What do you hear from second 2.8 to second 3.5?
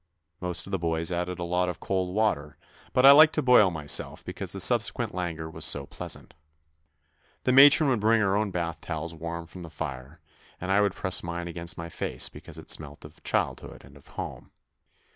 but I liked to